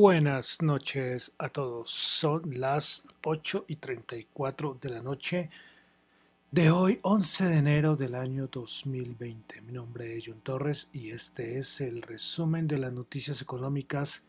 [0.00, 1.90] Buenas noches a todos.
[1.90, 5.50] Son las 8 y 34 de la noche
[6.52, 9.60] de hoy, 11 de enero del año 2020.
[9.62, 14.22] Mi nombre es John Torres y este es el resumen de las noticias económicas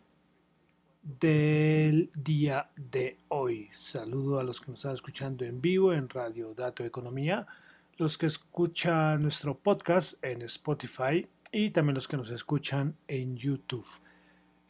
[1.03, 3.69] del día de hoy.
[3.71, 7.45] Saludo a los que nos están escuchando en vivo en Radio Dato Economía,
[7.97, 13.85] los que escuchan nuestro podcast en Spotify y también los que nos escuchan en YouTube.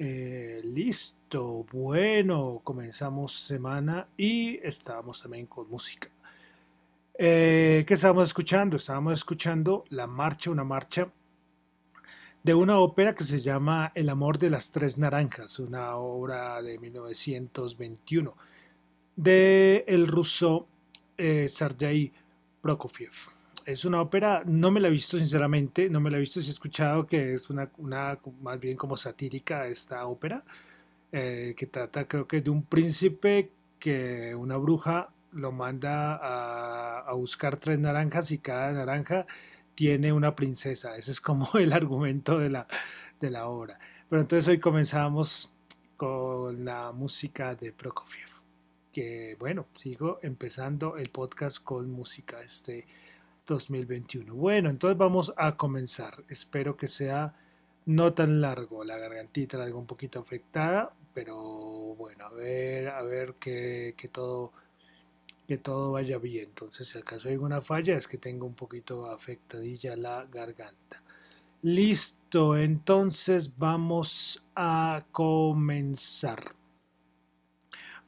[0.01, 6.07] Eh, listo, bueno, comenzamos semana y estábamos también con música.
[7.17, 8.77] Eh, ¿Qué estábamos escuchando?
[8.77, 11.11] Estábamos escuchando La Marcha, una marcha
[12.41, 16.79] de una ópera que se llama El amor de las tres naranjas, una obra de
[16.79, 18.37] 1921
[19.17, 20.69] de el ruso
[21.17, 22.13] eh, Sergei
[22.61, 26.41] Prokofiev es una ópera, no me la he visto sinceramente, no me la he visto,
[26.41, 30.43] si he escuchado que es una, una más bien como satírica esta ópera,
[31.11, 37.13] eh, que trata creo que de un príncipe que una bruja lo manda a, a,
[37.13, 39.25] buscar tres naranjas y cada naranja
[39.75, 40.97] tiene una princesa.
[40.97, 42.67] Ese es como el argumento de la,
[43.19, 43.79] de la obra.
[44.09, 45.53] Pero entonces hoy comenzamos
[45.95, 48.29] con la música de Prokofiev.
[48.91, 52.41] Que bueno, sigo empezando el podcast con música.
[52.41, 52.87] Este,
[53.55, 54.33] 2021.
[54.35, 56.23] Bueno, entonces vamos a comenzar.
[56.29, 57.33] Espero que sea
[57.85, 58.83] no tan largo.
[58.83, 61.35] La gargantita la tengo un poquito afectada, pero
[61.95, 64.53] bueno, a ver, a ver que, que todo
[65.47, 66.45] que todo vaya bien.
[66.49, 71.01] Entonces, si acaso hay alguna falla, es que tengo un poquito afectadilla la garganta.
[71.63, 76.53] Listo, entonces vamos a comenzar.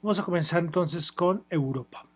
[0.03, 2.11] Vamos a comenzar entonces con Europa.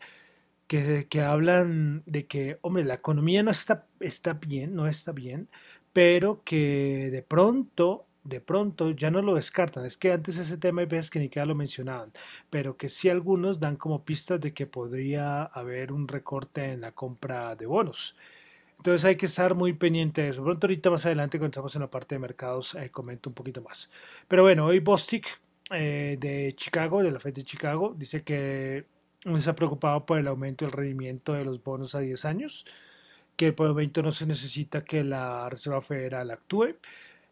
[0.68, 5.48] que, que, hablan de que, hombre, la economía no está, está bien, no está bien,
[5.98, 9.84] pero que de pronto, de pronto ya no lo descartan.
[9.84, 12.12] Es que antes ese tema hay veces que ni siquiera lo mencionaban,
[12.52, 16.92] pero que sí algunos dan como pistas de que podría haber un recorte en la
[16.92, 18.16] compra de bonos.
[18.78, 20.44] Entonces hay que estar muy pendiente de eso.
[20.44, 23.64] Pronto ahorita más adelante cuando entramos en la parte de mercados eh, comento un poquito
[23.64, 23.90] más.
[24.28, 25.26] Pero bueno, hoy Bostic
[25.72, 28.86] eh, de Chicago, de la Fed de Chicago, dice que
[29.26, 32.66] no está preocupado por el aumento del rendimiento de los bonos a 10 años
[33.38, 36.75] que por el momento no se necesita que la Reserva Federal actúe.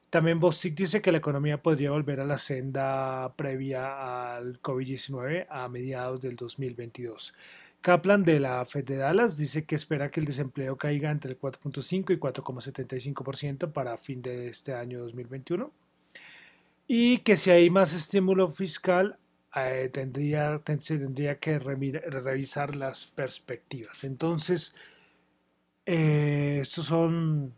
[0.10, 5.68] También Bostic dice que la economía podría volver a la senda previa al COVID-19 a
[5.68, 7.34] mediados del 2022.
[7.82, 11.40] Kaplan de la Fed de Dallas dice que espera que el desempleo caiga entre el
[11.40, 15.72] 4.5 y 4,75% para fin de este año 2021
[16.88, 19.18] y que si hay más estímulo fiscal
[19.56, 24.04] eh, tendría, se tendría que revisar las perspectivas.
[24.04, 24.76] Entonces,
[25.86, 27.54] eh, estos son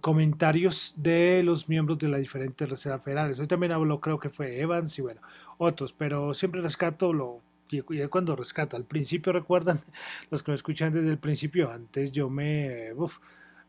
[0.00, 3.38] comentarios de los miembros de las diferentes reservas federales.
[3.38, 5.20] Hoy también habló, creo que fue Evans y bueno,
[5.58, 8.76] otros, pero siempre rescato lo y cuando rescato.
[8.76, 9.78] Al principio, recuerdan,
[10.30, 12.92] los que me escuchan desde el principio, antes yo me,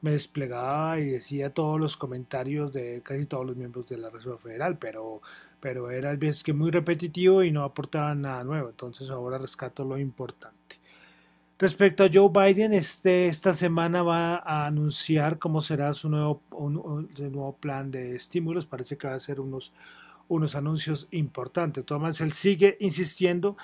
[0.02, 4.38] me desplegaba y decía todos los comentarios de casi todos los miembros de la Reserva
[4.38, 5.22] Federal, pero,
[5.60, 8.70] pero era a veces que muy repetitivo y no aportaba nada nuevo.
[8.70, 10.79] Entonces ahora rescato lo importante.
[11.60, 16.42] Respecto a Joe Biden, este, esta semana va a anunciar cómo será su nuevo,
[17.60, 18.66] plan de estímulos.
[18.66, 19.74] Parece que va a hacer unos,
[20.30, 21.86] unos anuncios importantes.
[21.86, 23.58] Tomás, él sigue insistiendo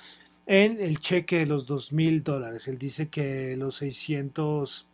[0.44, 2.68] en el cheque de los dos mil dólares.
[2.68, 4.86] Él dice que los 600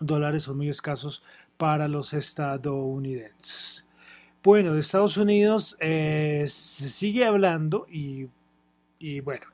[0.00, 1.22] dólares son muy escasos
[1.58, 3.84] para los estadounidenses.
[4.42, 8.26] Bueno, de Estados Unidos eh, se sigue hablando y,
[8.98, 9.44] y bueno,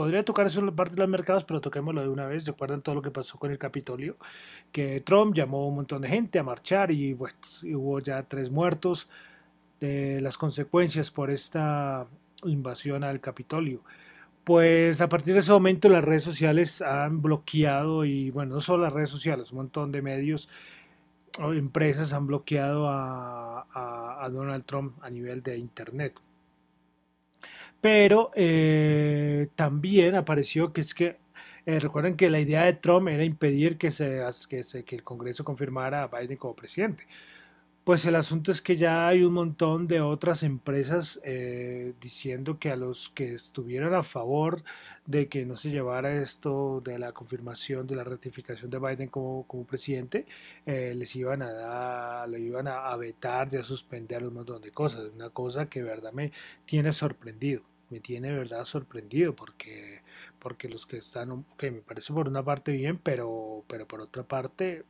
[0.00, 2.46] podría tocar eso en la parte de los mercados, pero toquémoslo de una vez.
[2.46, 4.16] Recuerdan todo lo que pasó con el Capitolio,
[4.72, 9.10] que Trump llamó a un montón de gente a marchar y, hubo ya tres muertos
[9.78, 12.06] de las consecuencias por esta
[12.44, 13.82] invasión al Capitolio.
[14.42, 18.84] Pues a partir de ese momento las redes sociales han bloqueado y bueno, no solo
[18.84, 20.48] las redes sociales, un montón de medios
[21.38, 23.66] o empresas han bloqueado a,
[24.24, 26.14] a, Donald Trump a nivel de Internet.
[27.80, 31.18] Pero eh, también apareció que es que
[31.66, 35.02] eh, recuerden que la idea de Trump era impedir que, se, que, se, que el
[35.02, 37.06] Congreso confirmara a Biden como presidente.
[37.84, 42.70] Pues el asunto es que ya hay un montón de otras empresas eh, diciendo que
[42.70, 44.62] a los que estuvieran a favor
[45.06, 49.44] de que no se llevara esto de la confirmación de la ratificación de Biden como,
[49.46, 50.26] como presidente,
[50.66, 55.06] eh, les iban a dar, le iban a, vetar, a suspender un montón de cosas.
[55.14, 56.32] Una cosa que verdad me
[56.66, 60.02] tiene sorprendido, me tiene verdad sorprendido porque,
[60.38, 64.22] porque los que están, que me parece por una parte bien, pero, pero por otra
[64.22, 64.84] parte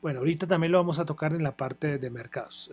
[0.00, 2.70] bueno, ahorita también lo vamos a tocar en la parte de mercados.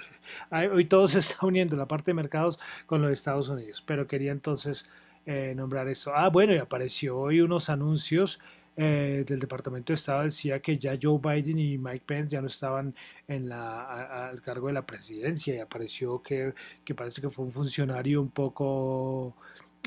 [0.74, 4.31] Hoy todo se está uniendo, la parte de mercados con los Estados Unidos, pero quería
[4.31, 4.86] entonces
[5.25, 6.13] eh, nombrar eso.
[6.16, 8.40] Ah, bueno, y apareció hoy unos anuncios
[8.78, 12.48] eh, del Departamento de Estado, decía que ya Joe Biden y Mike Pence ya no
[12.48, 12.96] estaban
[13.28, 16.54] en la, al cargo de la presidencia y apareció que,
[16.96, 19.36] parece que fue un funcionario un poco,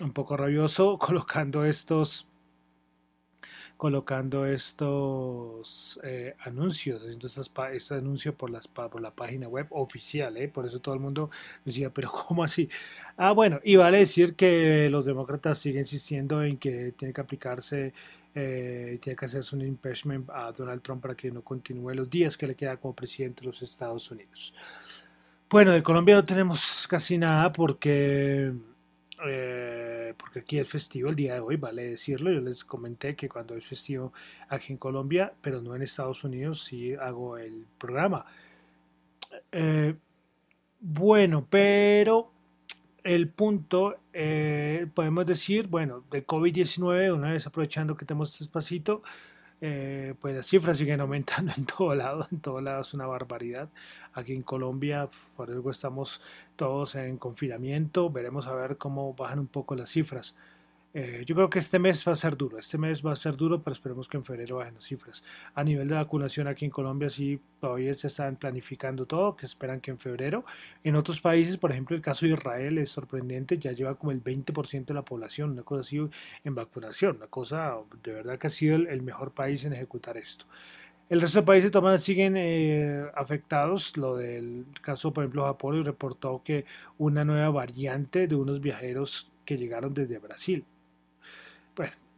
[0.02, 2.28] un poco rabioso colocando estos
[3.76, 10.48] colocando estos eh, anuncios, haciendo este anuncio por, las, por la página web oficial, ¿eh?
[10.48, 11.30] por eso todo el mundo
[11.64, 12.68] decía, pero ¿cómo así?
[13.16, 17.92] Ah, bueno, y vale decir que los demócratas siguen insistiendo en que tiene que aplicarse,
[18.34, 22.36] eh, tiene que hacerse un impeachment a Donald Trump para que no continúe los días
[22.36, 24.52] que le queda como presidente de los Estados Unidos.
[25.48, 28.52] Bueno, de Colombia no tenemos casi nada porque...
[29.26, 32.32] Eh, porque aquí es festivo el día de hoy, vale decirlo.
[32.32, 34.12] Yo les comenté que cuando es festivo
[34.48, 38.26] aquí en Colombia, pero no en Estados Unidos, sí hago el programa.
[39.52, 39.94] Eh,
[40.80, 42.33] bueno, pero
[43.04, 49.02] el punto, eh, podemos decir, bueno, de COVID-19, una vez aprovechando que tenemos este espacito,
[49.60, 53.68] eh, pues las cifras siguen aumentando en todo lado, en todo lado es una barbaridad.
[54.14, 56.22] Aquí en Colombia, por eso estamos
[56.56, 60.34] todos en confinamiento, veremos a ver cómo bajan un poco las cifras.
[60.96, 63.36] Eh, yo creo que este mes va a ser duro, este mes va a ser
[63.36, 65.24] duro, pero esperemos que en febrero bajen las cifras.
[65.52, 69.80] A nivel de vacunación aquí en Colombia sí todavía se están planificando todo, que esperan
[69.80, 70.44] que en febrero.
[70.84, 74.22] En otros países, por ejemplo el caso de Israel es sorprendente, ya lleva como el
[74.22, 75.98] 20% de la población, una cosa así
[76.44, 80.46] en vacunación, una cosa de verdad que ha sido el, mejor país en ejecutar esto.
[81.08, 83.96] El resto de países todavía siguen eh, afectados.
[83.96, 86.64] Lo del caso, por ejemplo, Japón reportó que
[86.98, 90.64] una nueva variante de unos viajeros que llegaron desde Brasil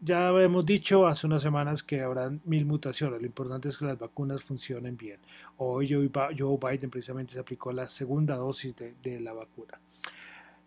[0.01, 3.21] ya hemos dicho hace unas semanas que habrán mil mutaciones.
[3.21, 5.21] Lo importante es que las vacunas funcionen bien.
[5.57, 9.81] Hoy Joe Biden precisamente se aplicó la segunda dosis de, la vacuna.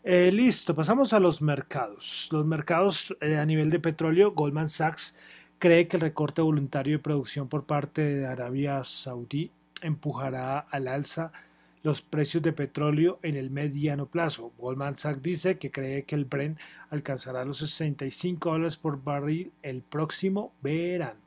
[0.03, 2.29] Eh, listo, pasamos a los mercados.
[2.31, 5.15] Los mercados eh, a nivel de petróleo, Goldman Sachs
[5.59, 11.31] cree que el recorte voluntario de producción por parte de Arabia Saudí empujará al alza
[11.83, 14.53] los precios de petróleo en el mediano plazo.
[14.57, 16.59] Goldman Sachs dice que cree que el Brent
[16.89, 21.19] alcanzará los 65 dólares por barril el próximo verano.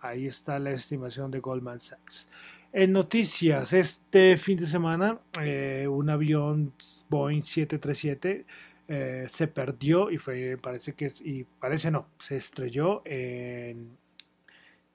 [0.00, 2.28] Ahí está la estimación de Goldman Sachs.
[2.72, 6.72] En noticias, este fin de semana eh, un avión
[7.08, 8.46] Boeing 737
[8.88, 13.96] eh, se perdió y fue, parece que y parece no, se estrelló en,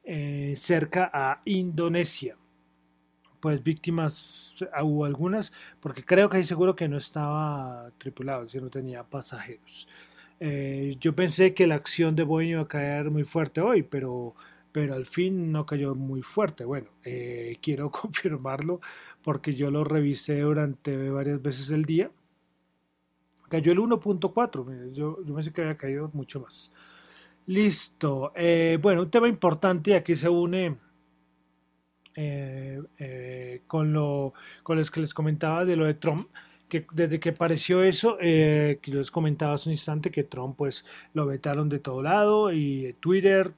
[0.03, 2.35] eh, cerca a Indonesia
[3.39, 8.69] pues víctimas hubo algunas, porque creo que ahí seguro que no estaba tripulado, decir, no
[8.69, 9.87] tenía pasajeros.
[10.39, 14.35] Eh, yo pensé que la acción de Boeing iba a caer muy fuerte hoy, pero,
[14.71, 16.65] pero al fin no cayó muy fuerte.
[16.65, 18.81] Bueno, eh, quiero confirmarlo
[19.23, 22.11] porque yo lo revisé durante varias veces el día.
[23.49, 26.71] Cayó el 1.4, yo, yo pensé que había caído mucho más.
[27.47, 28.31] Listo.
[28.35, 30.77] Eh, bueno, un tema importante, aquí se une
[32.15, 33.28] eh, eh,
[33.69, 34.33] con, lo,
[34.63, 36.27] con los que les comentaba de lo de Trump,
[36.67, 40.85] que desde que apareció eso, eh, que les comentaba hace un instante que Trump pues
[41.13, 43.53] lo vetaron de todo lado y Twitter,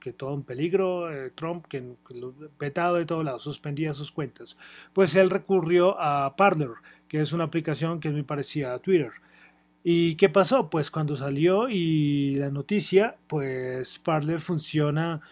[0.00, 4.56] que todo un peligro, Trump que, lo vetado de todo lado, suspendía sus cuentas.
[4.94, 6.70] Pues él recurrió a Parler,
[7.06, 9.12] que es una aplicación que es muy parecida a Twitter.
[9.82, 10.68] ¿Y qué pasó?
[10.68, 15.22] Pues cuando salió y la noticia, pues Parler funciona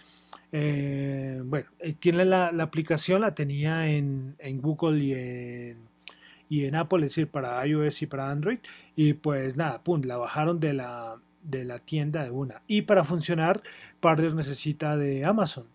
[0.53, 5.79] eh, bueno, eh, tiene la, aplicación, la tenía en, Google y en,
[6.49, 8.59] y en Apple, es decir, para iOS y para Android.
[8.97, 12.63] Y pues nada, pum, la bajaron de la, de la tienda de una.
[12.67, 13.63] Y para funcionar,
[14.01, 15.67] Parler necesita de Amazon.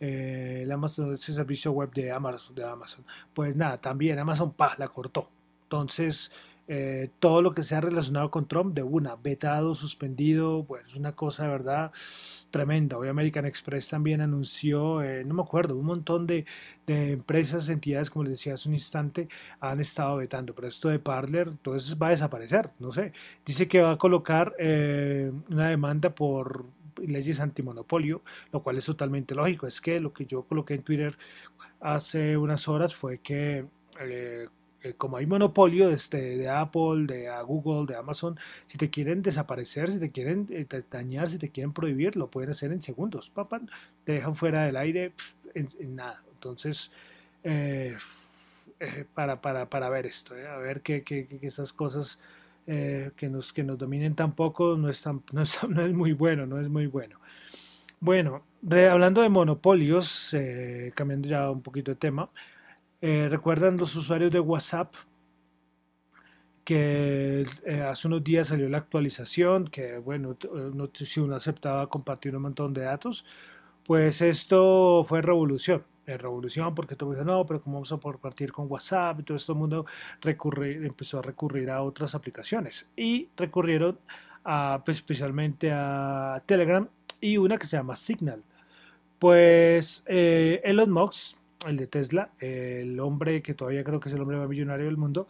[0.00, 3.04] Eh, el Amazon, ese servicio web de Amazon, de Amazon.
[3.32, 5.30] Pues nada, también Amazon pa, la cortó.
[5.64, 6.32] Entonces,
[6.68, 11.12] eh, todo lo que sea relacionado con Trump de una, vetado, suspendido, bueno, es una
[11.12, 11.92] cosa de verdad
[12.50, 12.96] tremenda.
[12.96, 16.46] Hoy American Express también anunció, eh, no me acuerdo, un montón de,
[16.86, 19.28] empresas, entidades, como les decía hace un instante,
[19.60, 23.12] han estado vetando, pero esto de Parler, entonces va a desaparecer, no sé.
[23.44, 26.66] Dice que va a colocar eh, una demanda por
[26.98, 29.66] leyes antimonopolio, lo cual es totalmente lógico.
[29.66, 31.16] Es que lo que yo coloqué en Twitter
[31.80, 33.64] hace unas horas fue que
[34.00, 34.46] eh,
[34.96, 40.00] como hay monopolio este, de Apple, de Google, de Amazon, si te quieren desaparecer, si
[40.00, 43.30] te quieren eh, dañar, si te quieren prohibir, lo pueden hacer en segundos.
[43.30, 43.60] Papá,
[44.04, 45.12] te dejan fuera del aire
[45.54, 46.22] en, nada.
[46.34, 46.90] Entonces,
[47.44, 47.96] eh,
[49.14, 52.18] para, para, para, ver esto, a ver que, que, que esas cosas
[52.66, 56.60] que, nos, que nos dominen tampoco no es, no, es, no es muy bueno, no
[56.60, 57.18] es muy bueno.
[58.00, 58.42] Bueno,
[58.90, 60.34] hablando de monopolios,
[60.94, 62.28] cambiando ya un poquito de tema,
[63.04, 64.94] eh, recuerdan los usuarios de WhatsApp
[66.64, 70.36] que eh, hace unos días salió la actualización, que bueno,
[70.72, 73.24] no, si uno aceptaba compartir un montón de datos,
[73.84, 75.84] pues esto fue revolución.
[76.06, 79.18] Eh, revolución porque todo dijo, no, pero ¿cómo vamos a compartir con WhatsApp?
[79.20, 79.84] Y todo este mundo
[80.22, 83.98] empezó a recurrir a otras aplicaciones y recurrieron
[84.44, 86.88] a, pues, especialmente a Telegram
[87.20, 88.44] y una que se llama Signal.
[89.18, 94.36] Pues Elon Musk el de Tesla, el hombre que todavía creo que es el hombre
[94.36, 95.28] más millonario del mundo,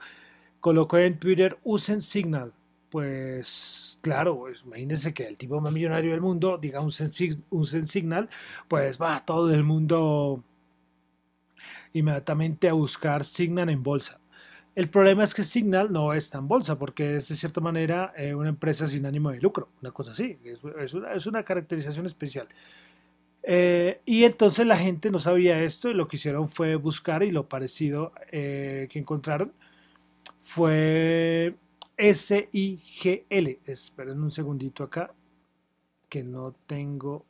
[0.61, 2.53] colocó en Twitter usen Signal.
[2.91, 7.11] Pues claro, pues, imagínense que el tipo más millonario del mundo diga usen,
[7.51, 8.29] usen Signal,
[8.69, 10.45] pues va todo el mundo
[11.93, 14.21] inmediatamente a buscar Signal en bolsa.
[14.75, 18.35] El problema es que Signal no está en bolsa porque es de cierta manera eh,
[18.35, 22.49] una empresa sin ánimo de lucro, una cosa así, es, una, es una caracterización especial.
[23.43, 27.33] Eh, y entonces la gente no sabía esto y lo que hicieron fue buscar y
[27.33, 29.53] lo parecido eh, que encontraron
[30.41, 31.57] fue
[31.97, 33.59] SIGL.
[33.65, 35.15] Esperen un segundito acá
[36.09, 37.25] que no tengo.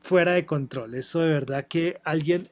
[0.01, 0.95] fuera de control.
[0.95, 2.49] Eso de verdad que alguien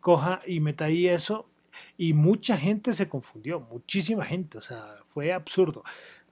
[0.00, 1.48] coja y meta ahí eso.
[1.96, 5.84] Y mucha gente se confundió, muchísima gente, o sea, fue absurdo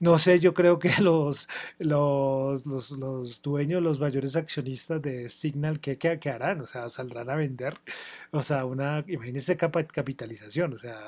[0.03, 1.47] no sé, yo creo que los,
[1.79, 6.59] los, los, dueños, los mayores accionistas de Signal, ¿qué, qué, harán?
[6.61, 7.73] O sea, saldrán a vender.
[8.31, 10.99] O sea, una, imagínense capitalización, o sea,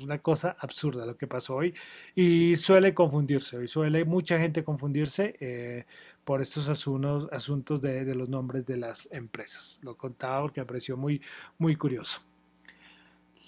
[0.00, 1.74] una cosa absurda lo que pasó hoy.
[2.14, 5.86] Y suele confundirse, hoy suele mucha gente confundirse eh,
[6.24, 9.80] por estos asuntos, asuntos de, de, los nombres de las empresas.
[9.82, 11.20] Lo contaba porque me pareció muy,
[11.58, 12.20] muy curioso.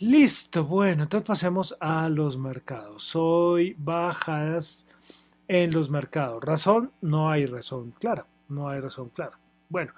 [0.00, 3.17] Listo, bueno, entonces pasemos a los mercados.
[3.17, 4.87] Hoy bajadas
[5.49, 6.45] en los mercados.
[6.45, 9.38] Razón, no hay razón clara, no hay razón clara.
[9.71, 9.93] Bueno,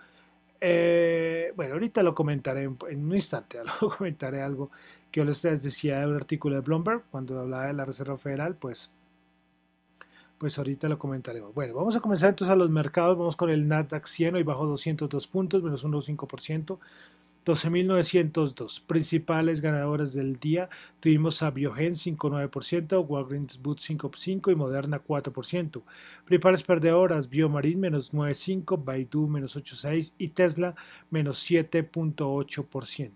[0.61, 4.71] eh, bueno, ahorita lo comentaré en, un instante, lo comentaré algo
[5.11, 8.55] que yo les decía de un artículo de Bloomberg cuando hablaba de la Reserva Federal,
[8.55, 8.93] pues,
[10.39, 11.53] pues ahorita lo comentaremos.
[11.55, 14.65] Bueno, vamos a comenzar entonces a los mercados, vamos con el Nasdaq 100, hoy bajo
[14.65, 16.79] 202 puntos, menos 1,5%.
[17.49, 20.69] 12.902 principales ganadoras del día.
[21.01, 25.83] Tuvimos a Biogen 5.9%, Walgreens Boots 5.5% y Moderna 4%.
[26.27, 30.75] Principales perdedoras, Biomarin menos 9.5%, Baidu menos 8.6% y Tesla
[31.09, 33.11] menos 7.8%.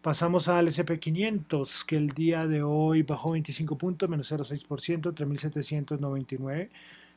[0.00, 6.70] Pasamos al SP500, que el día de hoy bajó 25 puntos, menos 0,6%, 3.799.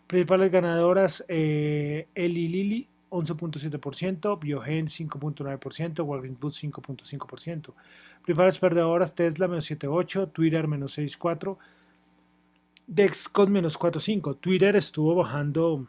[0.05, 7.73] Principales ganadoras, eh, Eli Lilly 11.7%, Biogen 5.9%, Walgreens Boots 5.5%.
[8.23, 11.57] Principales perdedoras Tesla menos 7.8%, Twitter menos 6.4%,
[12.87, 14.37] DEX con menos 4.5.
[14.39, 15.87] Twitter estuvo bajando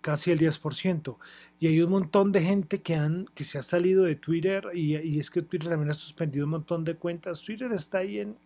[0.00, 1.16] casi el 10%.
[1.60, 4.96] Y hay un montón de gente que, han, que se ha salido de Twitter y,
[4.96, 7.42] y es que Twitter también ha suspendido un montón de cuentas.
[7.42, 8.36] Twitter está ahí en,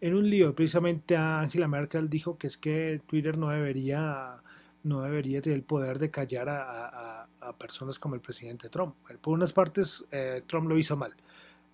[0.00, 0.54] en un lío.
[0.54, 4.36] Precisamente Angela Merkel dijo que es que Twitter no debería,
[4.82, 8.94] no debería tener el poder de callar a, a, personas como el presidente Trump.
[9.20, 11.14] Por unas partes, eh, Trump lo hizo mal,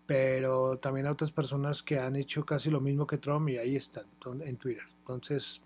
[0.06, 3.76] pero también hay otras personas que han hecho casi lo mismo que Trump y ahí
[3.76, 4.04] están
[4.40, 4.84] en Twitter.
[5.00, 5.62] Entonces,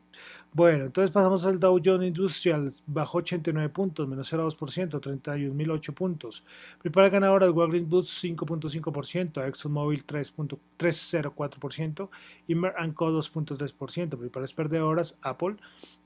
[0.52, 6.42] bueno, entonces pasamos al Dow Jones Industrial, bajó 89 puntos, menos 0,2%, 31.008 puntos.
[6.82, 12.08] Prepara ganadora el Walgreens Boots 5.5%, ExxonMobil 3.304%
[12.48, 14.08] y Merck Co 2.3%.
[14.08, 15.54] Principales perdedoras, Apple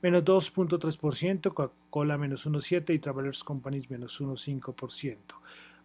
[0.01, 5.17] menos 2.3%, Coca-Cola menos 1.7% y Travelers Companies menos 1.5%.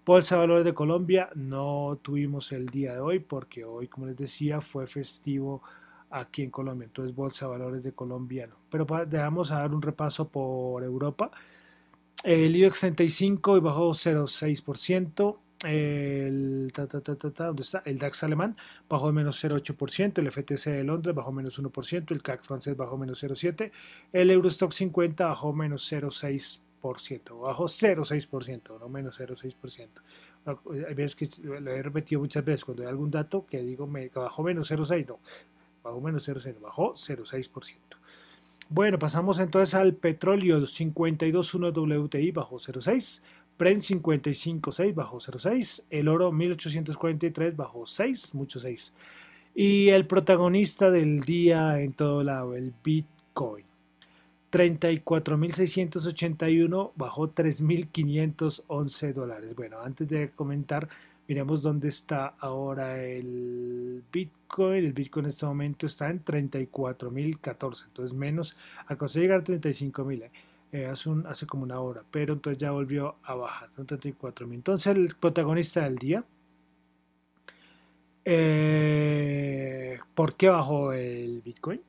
[0.05, 4.17] Bolsa de Valores de Colombia no tuvimos el día de hoy porque hoy, como les
[4.17, 5.63] decía, fue festivo
[6.11, 6.87] aquí en Colombia.
[6.87, 8.57] Entonces, Bolsa de Valores de Colombiano.
[8.71, 11.31] Pero vamos a dar un repaso por Europa.
[12.23, 15.37] El IBEX 35 y bajó 0,6%.
[15.63, 16.73] El,
[17.85, 18.57] el DAX alemán
[18.89, 23.23] bajó menos 0,8%, el FTC de Londres bajó menos 1%, el CAC francés bajó menos
[23.23, 23.71] 0,7%,
[24.11, 29.89] el Eurostock 50 bajó menos 0,6%, bajó 0,6%, no menos 0,6%.
[30.89, 31.29] Hay veces que
[31.61, 35.09] lo he repetido muchas veces, cuando hay algún dato que digo me bajó menos 0,6,
[35.09, 35.19] no,
[35.83, 37.75] bajó menos 0,0, bajó 0,6%.
[38.69, 43.23] Bueno, pasamos entonces al petróleo 52.1 WTI bajó 0,6,
[43.59, 48.93] Brent 55.6 bajó 0,6, el oro 1843 bajó 6, mucho 6.
[49.55, 53.65] Y el protagonista del día en todo lado, el Bitcoin.
[54.53, 59.55] 34.681 bajó 3.511 dólares.
[59.55, 60.89] Bueno, antes de comentar
[61.31, 64.40] Miremos dónde está ahora el Bitcoin.
[64.59, 70.23] El Bitcoin en este momento está en 34.014, entonces menos, alcanzó a llegar a 35.000
[70.23, 70.31] eh,
[70.73, 74.55] eh, hace, hace como una hora, pero entonces ya volvió a bajar, son 34.000.
[74.55, 76.25] Entonces el protagonista del día,
[78.25, 81.81] eh, ¿por qué bajó el Bitcoin?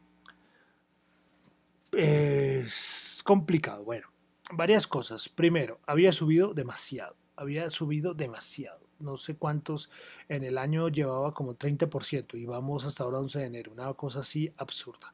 [1.91, 4.07] Es complicado, bueno,
[4.53, 5.29] varias cosas.
[5.29, 9.89] Primero, había subido demasiado, había subido demasiado no sé cuántos,
[10.29, 14.19] en el año llevaba como 30% y vamos hasta ahora 11 de enero, una cosa
[14.19, 15.13] así absurda.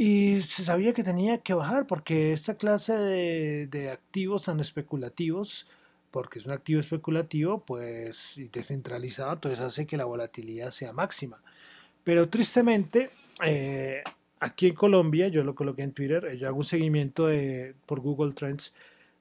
[0.00, 5.66] Y se sabía que tenía que bajar porque esta clase de, activos tan especulativos,
[6.12, 11.42] porque es un activo especulativo, pues descentralizado, entonces hace que la volatilidad sea máxima.
[12.04, 13.10] Pero tristemente,
[13.44, 14.04] eh,
[14.38, 18.34] aquí en Colombia, yo lo coloqué en Twitter, yo hago un seguimiento de, por Google
[18.34, 18.72] Trends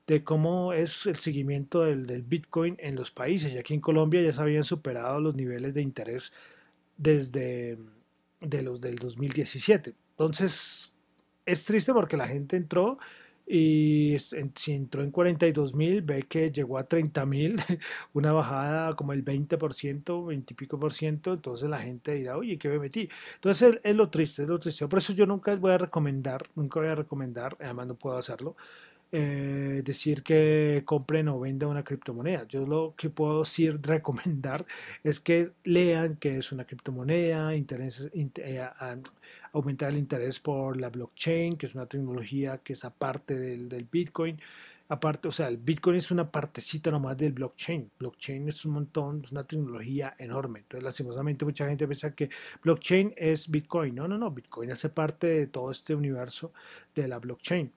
[0.07, 3.53] de cómo es el seguimiento del, Bitcoin en los países.
[3.53, 6.31] Y aquí en Colombia ya se habían superado los niveles de interés
[6.97, 7.77] desde
[8.39, 9.93] de los del 2017.
[10.11, 10.95] Entonces,
[11.45, 12.97] es triste porque la gente entró
[13.49, 14.17] y
[14.55, 17.55] si entró en 42 mil, ve que llegó a 30 mil,
[18.13, 22.57] una bajada como el 20%, 20 y pico por ciento, entonces la gente dirá, oye,
[22.57, 23.09] ¿qué me metí?
[23.35, 24.87] Entonces es lo triste, es lo triste.
[24.87, 28.57] Por eso yo nunca voy a recomendar, nunca voy a recomendar, además no puedo hacerlo,
[29.11, 32.45] eh, decir que compren o vendan una criptomoneda.
[32.47, 34.65] Yo lo que puedo decir, recomendar,
[35.03, 38.69] es que lean que es una criptomoneda, eh,
[39.53, 43.85] aumentar el interés por la blockchain, que es una tecnología que es aparte del, del
[43.85, 44.39] Bitcoin.
[44.89, 47.91] Aparte, o sea, el Bitcoin es una partecita nomás del blockchain.
[47.99, 50.59] Blockchain es un montón, es una tecnología enorme.
[50.59, 52.29] Entonces, lastimosamente, mucha gente piensa que
[52.63, 53.95] blockchain es Bitcoin.
[53.95, 54.31] No, no, no.
[54.31, 56.53] Bitcoin hace parte de todo este universo
[56.95, 57.71] de la blockchain.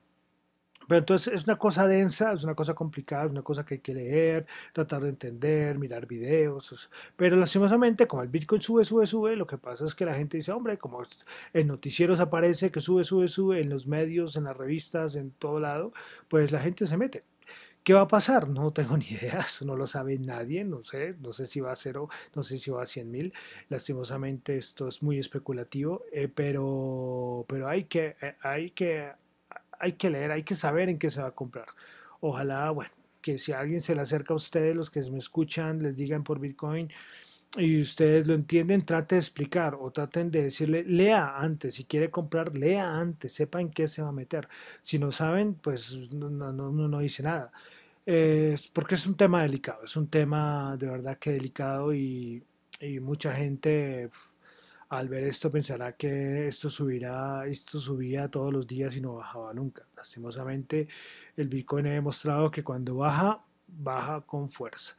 [0.90, 3.80] Pero entonces es una cosa densa, es una cosa complicada, es una cosa que hay
[3.80, 6.90] que leer, tratar de entender, mirar videos.
[7.14, 10.38] Pero lastimosamente, como el Bitcoin sube, sube, sube, lo que pasa es que la gente
[10.38, 11.00] dice, hombre, como
[11.52, 15.60] en noticieros aparece que sube, sube, sube, en los medios, en las revistas, en todo
[15.60, 15.92] lado,
[16.26, 17.22] pues la gente se mete.
[17.84, 18.48] ¿Qué va a pasar?
[18.48, 21.70] No tengo ni idea, eso no lo sabe nadie, no sé, no sé si va
[21.70, 23.32] a cero, no sé si va a 100 mil,
[23.68, 29.12] lastimosamente esto es muy especulativo, eh, pero, pero hay, que, eh, hay que
[29.80, 31.66] hay que leer, hay que saber en qué se va a comprar.
[32.20, 35.96] Ojalá, bueno, que si alguien se le acerca a ustedes, los que me escuchan, les
[35.96, 36.90] digan por Bitcoin
[37.56, 42.10] y ustedes lo entienden, trate de explicar o traten de decirle, lea antes, si quiere
[42.10, 44.48] comprar, lea antes, sepa en qué se va a meter.
[44.82, 47.50] Si no saben, pues no, dice nada.
[48.72, 52.42] porque es un tema delicado, es un tema de verdad que delicado y
[53.00, 54.10] mucha gente
[54.90, 59.54] al ver esto pensará que esto subirá, esto subía todos los días y no bajaba
[59.54, 59.86] nunca.
[59.96, 60.88] Lastimosamente,
[61.36, 64.96] el Bitcoin ha demostrado que cuando baja, baja con fuerza.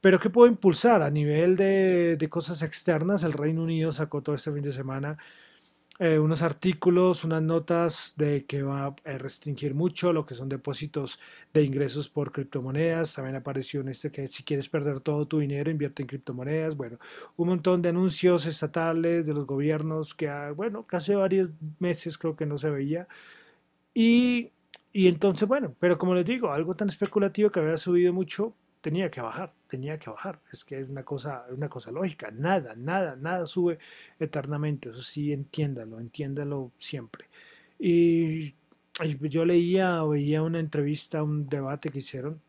[0.00, 1.02] Pero ¿qué puede impulsar?
[1.02, 5.18] A nivel de, cosas externas, el Reino Unido sacó todo este fin de semana
[6.00, 11.18] eh, unos artículos, unas notas de que va a restringir mucho lo que son depósitos
[11.52, 13.14] de ingresos por criptomonedas.
[13.14, 16.76] También apareció en este que si quieres perder todo tu dinero, invierte en criptomonedas.
[16.76, 16.98] Bueno,
[17.36, 22.36] un montón de anuncios estatales de los gobiernos que, ah, bueno, casi varios meses creo
[22.36, 23.08] que no se veía.
[23.94, 24.52] Y,
[24.92, 29.10] y entonces, bueno, pero como les digo, algo tan especulativo que había subido mucho, tenía
[29.10, 30.40] que bajar, tenía que bajar.
[30.52, 32.30] Es que es una cosa, una cosa lógica.
[32.30, 33.78] Nada, nada, nada sube
[34.18, 34.90] eternamente.
[34.90, 37.26] Eso sí, entiéndalo, entiéndalo siempre.
[37.78, 38.54] Y,
[39.20, 42.40] yo leía veía una entrevista, un debate que hicieron.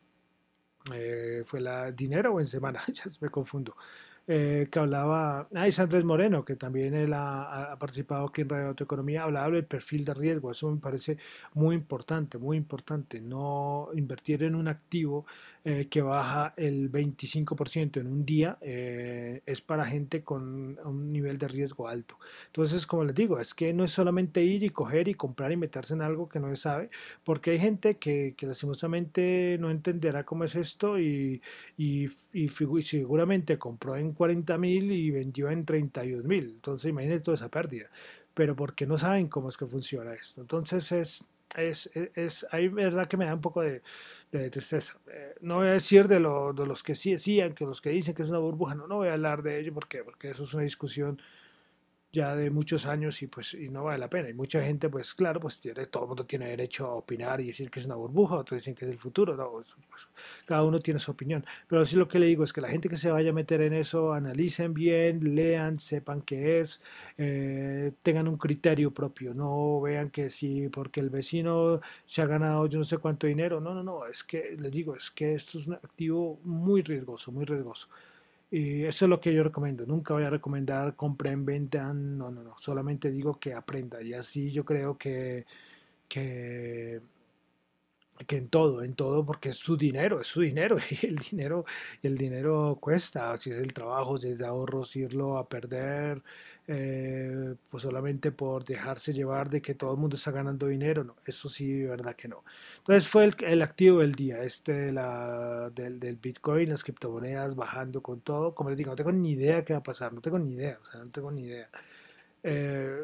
[0.93, 3.75] Eh, fue la dinero o en semana, ya me confundo.
[4.31, 8.75] Eh, que hablaba, ah, es Andrés Moreno, que también él ha, participado aquí en Radio
[8.77, 11.17] Economía, hablaba del perfil de riesgo, eso me parece
[11.55, 15.25] muy importante, muy importante, no invertir en un activo
[15.65, 21.37] eh, que baja el 25% en un día eh, es para gente con un nivel
[21.37, 22.17] de riesgo alto.
[22.47, 25.57] Entonces, como les digo, es que no es solamente ir y coger y comprar y
[25.57, 26.89] meterse en algo que no se sabe,
[27.25, 31.41] porque hay gente que, que lastimosamente no entenderá cómo es esto y,
[31.77, 32.49] y, y,
[32.81, 36.45] seguramente compró en 40 mil y vendió en 32 mil.
[36.55, 37.89] Entonces, imagínense toda esa pérdida.
[38.33, 40.41] Pero porque no saben cómo es que funciona esto.
[40.41, 43.81] Entonces, es es, es, es, ahí verdad que me da un poco de,
[44.49, 44.97] tristeza.
[45.07, 47.89] Eh, no voy a decir de, lo, de, los que sí decían, que los que
[47.89, 50.43] dicen que es una burbuja, no, no voy a hablar de ello porque, porque eso
[50.43, 51.21] es una discusión
[52.11, 54.29] ya de muchos años y pues y no vale la pena.
[54.29, 57.47] Y mucha gente, pues claro, pues tiene, todo el mundo tiene derecho a opinar y
[57.47, 59.51] decir que es una burbuja, otros dicen que es el futuro, no,
[59.89, 60.07] pues,
[60.45, 61.45] cada uno tiene su opinión.
[61.67, 63.61] Pero sí lo que le digo es que la gente que se vaya a meter
[63.61, 66.81] en eso, analicen bien, lean, sepan qué es,
[67.17, 72.65] eh, tengan un criterio propio, no vean que si porque el vecino se ha ganado
[72.67, 75.59] yo no sé cuánto dinero, no, no, no, es que les digo, es que esto
[75.59, 77.87] es un activo muy riesgoso, muy riesgoso.
[78.51, 79.85] Y eso es lo que yo recomiendo.
[79.85, 82.17] Nunca voy a recomendar compren, vendan.
[82.17, 82.55] No, no, no.
[82.59, 84.01] Solamente digo que aprenda.
[84.01, 85.45] Y así yo creo que,
[86.07, 87.01] que,
[88.27, 90.77] que en todo, en todo, porque es su dinero, es su dinero.
[91.01, 91.65] Y el dinero,
[92.03, 93.37] el dinero cuesta.
[93.37, 96.21] Si es el trabajo, si es de ahorros, irlo a perder
[96.71, 101.15] eh, pues solamente por dejarse llevar de que todo el mundo está ganando dinero, no,
[101.25, 102.43] eso sí, verdad que no.
[102.77, 108.21] Entonces fue el, activo del día, este la, del, del, Bitcoin, las criptomonedas bajando con
[108.21, 110.51] todo, como les digo, no tengo ni idea qué va a pasar, no tengo ni
[110.51, 111.69] idea, o sea, no tengo ni idea.
[112.43, 113.01] Eh,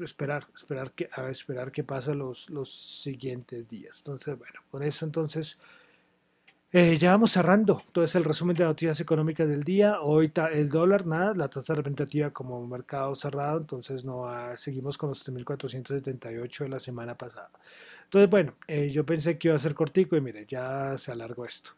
[0.00, 3.98] esperar, esperar que, a esperar qué pasa los, los siguientes días.
[3.98, 5.56] Entonces, bueno, con eso entonces
[6.76, 7.80] eh, ya vamos cerrando.
[7.86, 10.00] Entonces, el resumen de noticias económicas del día.
[10.00, 13.58] Hoy el dólar, nada, la tasa representativa como mercado cerrado.
[13.58, 17.50] Entonces, no seguimos con los 3.478 de la semana pasada.
[18.04, 21.44] Entonces, bueno, eh, yo pensé que iba a ser cortico y mire, ya se alargó
[21.46, 21.70] esto.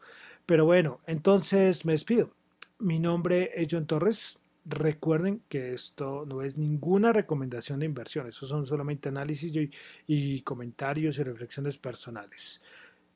[0.47, 2.31] Pero bueno, entonces me despido.
[2.79, 4.39] Mi nombre es John Torres.
[4.65, 9.71] Recuerden que esto no es ninguna recomendación de inversión, eso son solamente análisis y,
[10.07, 12.61] y comentarios y reflexiones personales.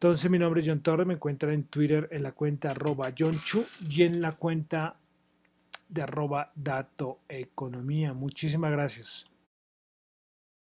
[0.02, 3.40] Entonces mi nombre es John Torre, me encuentran en Twitter en la cuenta arroba John
[3.40, 4.96] Chu y en la cuenta
[5.90, 8.12] de arroba Dato Economía.
[8.12, 9.31] Muchísimas gracias.